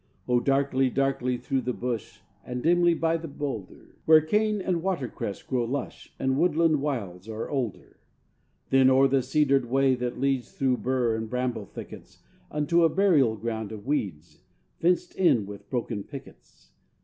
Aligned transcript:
O 0.27 0.39
darkly, 0.39 0.89
darkly 0.89 1.37
through 1.37 1.61
the 1.61 1.73
bush, 1.73 2.21
And 2.43 2.63
dimly 2.63 2.95
by 2.95 3.17
the 3.17 3.27
bowlder, 3.27 3.97
Where 4.05 4.19
cane 4.19 4.59
and 4.59 4.81
water 4.81 5.07
cress 5.07 5.43
grow 5.43 5.63
lush, 5.65 6.11
And 6.17 6.39
woodland 6.39 6.81
wilds 6.81 7.29
are 7.29 7.47
older. 7.47 7.99
Then 8.71 8.89
o'er 8.89 9.07
the 9.07 9.21
cedared 9.21 9.69
way 9.69 9.93
that 9.93 10.19
leads, 10.19 10.53
Through 10.53 10.77
burr 10.77 11.15
and 11.15 11.29
bramble 11.29 11.67
thickets, 11.67 12.23
Unto 12.49 12.83
a 12.83 12.89
burial 12.89 13.35
ground 13.35 13.71
of 13.71 13.85
weeds 13.85 14.41
Fenced 14.79 15.13
in 15.13 15.45
with 15.45 15.69
broken 15.69 16.03
pickets. 16.03 16.71